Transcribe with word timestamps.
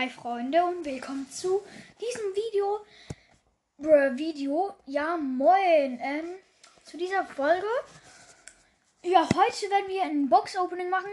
Hi 0.00 0.08
Freunde 0.08 0.64
und 0.64 0.82
willkommen 0.86 1.30
zu 1.30 1.60
diesem 2.00 2.34
Video. 2.34 2.80
Bruh, 3.76 4.16
Video. 4.16 4.74
Ja, 4.86 5.18
moin. 5.18 5.98
Ähm, 6.00 6.24
zu 6.86 6.96
dieser 6.96 7.26
Folge. 7.26 7.66
Ja, 9.02 9.28
heute 9.28 9.68
werden 9.68 9.88
wir 9.88 10.02
ein 10.04 10.30
Box-Opening 10.30 10.88
machen. 10.88 11.10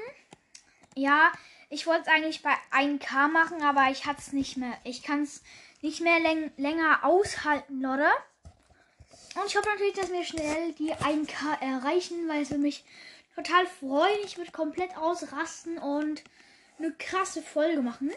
Ja, 0.95 1.33
ich 1.69 1.85
wollte 1.85 2.03
es 2.03 2.07
eigentlich 2.07 2.41
bei 2.41 2.53
1K 2.71 3.27
machen, 3.27 3.61
aber 3.61 3.91
ich 3.91 4.05
hatte 4.05 4.21
es 4.21 4.31
nicht 4.31 4.55
mehr. 4.55 4.77
Ich 4.85 5.03
kann 5.03 5.23
es 5.23 5.43
nicht 5.81 5.99
mehr 5.99 6.21
läng 6.21 6.53
länger 6.55 7.03
aushalten, 7.03 7.85
oder? 7.85 8.13
Und 9.35 9.47
ich 9.47 9.57
hoffe 9.57 9.67
natürlich, 9.67 9.95
dass 9.95 10.13
wir 10.13 10.23
schnell 10.23 10.71
die 10.79 10.93
1K 10.93 11.59
erreichen, 11.59 12.29
weil 12.29 12.43
es 12.43 12.51
würde 12.51 12.61
mich 12.61 12.85
total 13.35 13.67
freuen. 13.67 14.19
Ich 14.23 14.37
würde 14.37 14.51
komplett 14.51 14.95
ausrasten 14.95 15.77
und 15.77 16.23
eine 16.79 16.93
krasse 16.93 17.41
Folge 17.41 17.81
machen. 17.81 18.13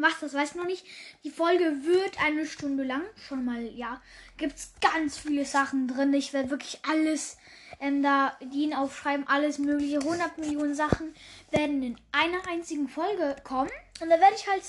Was, 0.00 0.20
das 0.20 0.34
weiß 0.34 0.50
ich 0.50 0.56
noch 0.56 0.66
nicht. 0.66 0.84
Die 1.24 1.30
Folge 1.30 1.84
wird 1.84 2.20
eine 2.22 2.46
Stunde 2.46 2.84
lang. 2.84 3.02
Schon 3.26 3.44
mal, 3.44 3.62
ja. 3.62 4.00
Gibt 4.36 4.56
es 4.56 4.72
ganz 4.80 5.18
viele 5.18 5.44
Sachen 5.44 5.88
drin. 5.88 6.14
Ich 6.14 6.32
werde 6.32 6.50
wirklich 6.50 6.80
alles 6.88 7.36
ähm, 7.80 8.02
da 8.02 8.36
DIN 8.40 8.74
aufschreiben. 8.74 9.26
Alles 9.26 9.58
mögliche. 9.58 9.98
100 9.98 10.38
Millionen 10.38 10.74
Sachen 10.74 11.14
werden 11.50 11.82
in 11.82 11.96
einer 12.12 12.46
einzigen 12.48 12.88
Folge 12.88 13.36
kommen. 13.44 13.70
Und 14.00 14.10
da 14.10 14.20
werde 14.20 14.34
ich 14.36 14.46
halt 14.46 14.62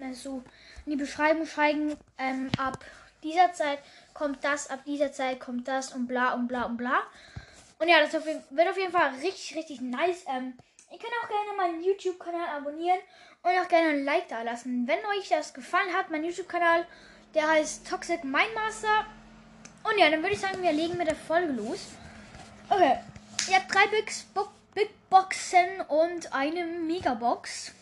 ähm, 0.00 0.14
so 0.14 0.42
in 0.86 0.92
die 0.92 0.98
Beschreibung 0.98 1.46
schreiben. 1.46 1.96
Ähm, 2.18 2.50
ab 2.58 2.84
dieser 3.22 3.52
Zeit 3.52 3.80
kommt 4.14 4.42
das, 4.44 4.70
ab 4.70 4.80
dieser 4.86 5.12
Zeit 5.12 5.40
kommt 5.40 5.68
das 5.68 5.92
und 5.92 6.06
bla 6.06 6.32
und 6.34 6.48
bla 6.48 6.64
und 6.64 6.76
bla. 6.76 7.02
Und 7.78 7.88
ja, 7.88 8.00
das 8.00 8.12
wird 8.12 8.68
auf 8.68 8.76
jeden 8.76 8.92
Fall 8.92 9.10
richtig, 9.22 9.56
richtig 9.56 9.80
nice. 9.80 10.24
Ähm, 10.28 10.54
ihr 10.90 10.98
könnt 10.98 11.12
auch 11.22 11.28
gerne 11.28 11.56
meinen 11.56 11.82
YouTube-Kanal 11.82 12.48
abonnieren 12.56 12.98
und 13.42 13.50
auch 13.50 13.68
gerne 13.68 13.90
ein 13.90 14.04
Like 14.04 14.28
da 14.28 14.42
lassen. 14.42 14.86
Wenn 14.86 14.98
euch 15.16 15.28
das 15.28 15.54
gefallen 15.54 15.94
hat, 15.94 16.10
mein 16.10 16.24
YouTube-Kanal, 16.24 16.86
der 17.34 17.48
heißt 17.48 17.88
Toxic 17.88 18.24
Mindmaster. 18.24 19.06
Und 19.84 19.98
ja, 19.98 20.10
dann 20.10 20.22
würde 20.22 20.34
ich 20.34 20.40
sagen, 20.40 20.62
wir 20.62 20.72
legen 20.72 20.98
mit 20.98 21.08
der 21.08 21.16
Folge 21.16 21.52
los. 21.52 21.86
Okay, 22.68 22.98
ihr 23.48 23.56
habt 23.56 23.74
drei 23.74 23.86
Big, 23.86 24.12
Big 24.74 24.90
Boxen 25.08 25.80
und 25.88 26.32
eine 26.32 26.64
Megabox. 26.64 27.72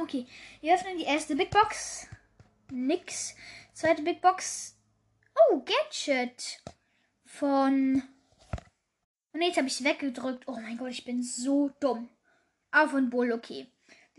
Okay, 0.00 0.26
wir 0.60 0.74
öffnen 0.74 0.98
die 0.98 1.04
erste 1.04 1.34
Big 1.34 1.50
Box. 1.50 2.06
Nix. 2.70 3.34
Zweite 3.72 4.02
Big 4.02 4.20
Box. 4.20 4.76
Oh, 5.34 5.64
Gadget. 5.64 6.62
Von. 7.24 8.02
Und 9.32 9.42
jetzt 9.42 9.56
habe 9.56 9.68
ich 9.68 9.74
es 9.74 9.84
weggedrückt. 9.84 10.48
Oh 10.48 10.56
mein 10.56 10.76
Gott, 10.76 10.90
ich 10.90 11.04
bin 11.04 11.22
so 11.22 11.70
dumm. 11.80 12.08
Auf 12.72 12.92
und 12.92 13.10
Bull, 13.10 13.32
okay 13.32 13.68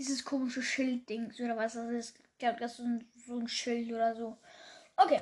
dieses 0.01 0.25
komische 0.25 0.63
Schildding 0.63 1.31
oder 1.39 1.55
was 1.55 1.73
das 1.73 1.89
ist. 1.91 2.17
Ich 2.33 2.39
glaube, 2.39 2.59
das 2.59 2.71
ist 2.71 2.77
so 2.77 2.83
ein, 2.83 3.11
so 3.27 3.37
ein 3.37 3.47
Schild 3.47 3.91
oder 3.91 4.15
so. 4.15 4.37
Okay. 4.97 5.21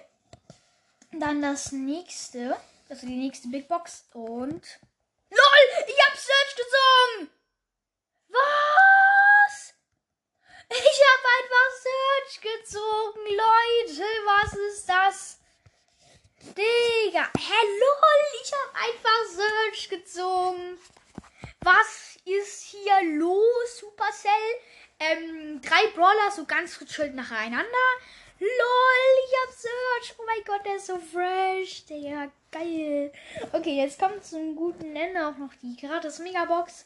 Dann 1.12 1.42
das 1.42 1.72
nächste. 1.72 2.56
Also 2.88 3.06
die 3.06 3.18
nächste 3.18 3.50
Big 3.50 3.68
Box. 3.68 4.08
Und. 4.14 4.80
LOL! 5.30 5.86
Ich 5.88 6.00
hab 6.06 6.18
Search 6.18 6.56
gezogen! 6.56 7.30
Was? 8.30 9.74
Ich 10.70 11.02
hab 11.09 11.24
einfach 11.38 11.72
Search 11.84 12.42
gezogen, 12.42 13.20
Leute! 13.26 14.03
Was 14.26 14.53
ist 14.53 14.90
das? 14.90 15.28
Digga! 16.60 17.30
Lol! 17.38 18.42
Ich 18.44 18.52
hab 18.52 18.75
einfach 18.75 19.25
Search 19.31 19.90
gezogen! 19.90 20.78
Was 21.62 22.18
ist 22.25 22.64
hier 22.64 23.18
los, 23.18 23.78
Supercell? 23.80 24.31
Ähm, 25.00 25.62
drei 25.62 25.88
Brawler 25.96 26.31
so 26.36 26.44
ganz 26.46 26.78
gechillt 26.78 27.16
nacheinander. 27.16 27.66
LOL, 28.40 28.50
ich 29.25 29.36
hab 29.42 29.53
Search. 29.53 30.16
Oh 30.18 30.24
mein 30.25 30.44
Gott, 30.46 30.66
der 30.66 30.75
ist 30.75 30.88
so 30.88 30.98
fresh. 30.98 31.86
Der 31.86 32.30
geil. 32.52 33.14
Okay, 33.53 33.78
jetzt 33.78 33.98
kommt 33.98 34.25
zum 34.25 34.53
guten 34.58 34.94
Ende 34.98 35.28
auch 35.28 35.38
noch 35.38 35.53
die 35.62 35.78
gratis 35.78 36.19
Megabox. 36.19 36.86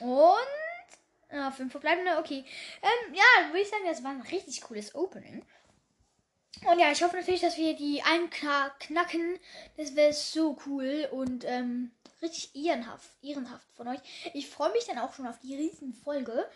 Und. 0.00 1.30
Ah, 1.30 1.50
fünf 1.50 1.72
verbleibende, 1.72 2.18
okay. 2.18 2.44
Ähm, 2.82 3.14
ja, 3.14 3.48
würde 3.48 3.62
ich 3.62 3.68
sagen, 3.68 3.84
das 3.86 4.04
war 4.04 4.10
ein 4.10 4.20
richtig 4.20 4.60
cooles 4.60 4.94
Opening. 4.94 5.42
Und 6.64 6.78
ja, 6.78 6.90
ich 6.90 7.02
hoffe 7.02 7.16
natürlich, 7.16 7.42
dass 7.42 7.58
wir 7.58 7.74
die 7.76 8.02
1 8.02 8.30
knacken. 8.80 9.38
Das 9.76 9.94
wäre 9.94 10.12
so 10.12 10.56
cool. 10.66 11.08
Und 11.12 11.44
ähm, 11.44 11.92
richtig 12.22 12.54
ehrenhaft, 12.54 13.10
ehrenhaft 13.22 13.66
von 13.76 13.88
euch. 13.88 14.00
Ich 14.32 14.48
freue 14.48 14.72
mich 14.72 14.86
dann 14.86 14.98
auch 14.98 15.14
schon 15.14 15.26
auf 15.26 15.38
die 15.40 15.54
Riesenfolge. 15.54 16.48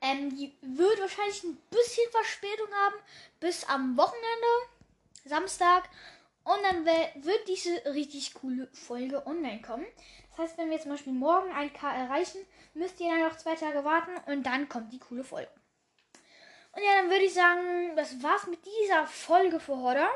Ähm, 0.00 0.36
die 0.36 0.52
wird 0.60 1.00
wahrscheinlich 1.00 1.44
ein 1.44 1.56
bisschen 1.70 2.10
Verspätung 2.10 2.68
haben 2.84 2.96
bis 3.40 3.64
am 3.64 3.96
Wochenende, 3.96 4.46
Samstag. 5.24 5.88
Und 6.44 6.58
dann 6.62 6.84
wird 6.84 7.48
diese 7.48 7.94
richtig 7.94 8.34
coole 8.34 8.68
Folge 8.72 9.26
online 9.26 9.62
kommen. 9.62 9.86
Das 10.30 10.40
heißt, 10.40 10.58
wenn 10.58 10.68
wir 10.68 10.80
zum 10.80 10.90
Beispiel 10.90 11.14
morgen 11.14 11.50
1K 11.50 11.90
erreichen, 11.90 12.38
müsst 12.74 13.00
ihr 13.00 13.08
dann 13.08 13.20
noch 13.20 13.36
zwei 13.36 13.54
Tage 13.54 13.82
warten 13.84 14.10
und 14.30 14.42
dann 14.44 14.68
kommt 14.68 14.92
die 14.92 14.98
coole 14.98 15.24
Folge. 15.24 15.50
Und 16.74 16.82
ja, 16.82 17.00
dann 17.00 17.10
würde 17.10 17.24
ich 17.24 17.34
sagen, 17.34 17.96
das 17.96 18.22
war's 18.22 18.46
mit 18.46 18.60
dieser 18.64 19.06
Folge 19.06 19.60
für 19.60 19.76
heute. 19.76 20.06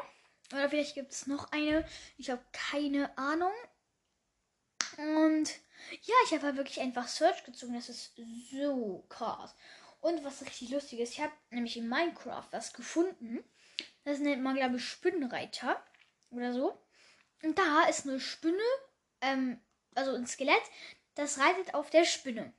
Oder 0.53 0.69
vielleicht 0.69 0.95
gibt 0.95 1.13
es 1.13 1.27
noch 1.27 1.53
eine. 1.53 1.87
Ich 2.17 2.31
habe 2.31 2.43
keine 2.53 3.17
Ahnung. 3.17 3.53
Und 4.97 5.51
ja, 6.03 6.15
ich 6.25 6.33
habe 6.33 6.43
halt 6.43 6.57
wirklich 6.57 6.81
einfach 6.81 7.07
Search 7.07 7.45
gezogen. 7.45 7.75
Das 7.75 7.89
ist 7.89 8.15
so 8.51 9.05
krass. 9.09 9.55
Und 10.01 10.25
was 10.25 10.43
richtig 10.43 10.71
lustig 10.71 11.01
ist, 11.01 11.13
ich 11.13 11.21
habe 11.21 11.33
nämlich 11.51 11.77
in 11.77 11.89
Minecraft 11.89 12.47
was 12.51 12.73
gefunden. 12.73 13.45
Das 14.05 14.19
nennt 14.19 14.43
man, 14.43 14.57
glaube 14.57 14.77
ich, 14.77 14.85
Spinnenreiter 14.85 15.83
oder 16.31 16.53
so. 16.53 16.81
Und 17.43 17.59
da 17.59 17.85
ist 17.85 18.07
eine 18.07 18.21
Spinne, 18.21 18.63
ähm, 19.21 19.61
also 19.95 20.15
ein 20.15 20.27
Skelett, 20.27 20.63
das 21.15 21.39
reitet 21.39 21.75
auf 21.75 21.91
der 21.91 22.05
Spinne. 22.05 22.53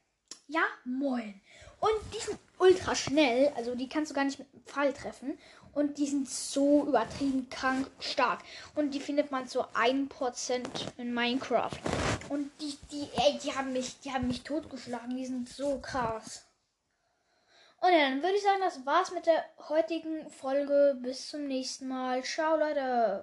Ja, 0.47 0.63
moin. 0.85 1.41
Und 1.79 2.13
die 2.13 2.19
sind 2.19 2.39
ultra 2.69 2.95
schnell, 2.95 3.51
also 3.55 3.75
die 3.75 3.89
kannst 3.89 4.11
du 4.11 4.15
gar 4.15 4.23
nicht 4.23 4.39
mit 4.39 4.51
dem 4.53 4.63
Pfeil 4.63 4.93
treffen. 4.93 5.37
Und 5.73 5.97
die 5.99 6.07
sind 6.07 6.27
so 6.27 6.85
übertrieben 6.87 7.47
krank 7.49 7.89
stark. 7.99 8.39
Und 8.75 8.91
die 8.91 8.99
findet 8.99 9.31
man 9.31 9.47
zu 9.47 9.61
1% 9.61 10.65
in 10.97 11.13
Minecraft. 11.13 11.77
Und 12.29 12.51
die, 12.59 12.77
die, 12.91 13.07
ey, 13.15 13.39
die 13.43 13.53
haben 13.53 13.71
mich, 13.71 13.99
die 13.99 14.11
haben 14.11 14.27
mich 14.27 14.43
totgeschlagen. 14.43 15.15
Die 15.15 15.25
sind 15.25 15.47
so 15.47 15.79
krass. 15.79 16.45
Und 17.81 17.91
ja, 17.91 18.09
dann 18.09 18.21
würde 18.21 18.35
ich 18.35 18.43
sagen, 18.43 18.61
das 18.61 18.85
war's 18.85 19.11
mit 19.11 19.25
der 19.25 19.45
heutigen 19.69 20.29
Folge. 20.29 20.97
Bis 21.01 21.29
zum 21.29 21.47
nächsten 21.47 21.87
Mal. 21.87 22.23
Ciao, 22.23 22.57
Leute. 22.57 23.17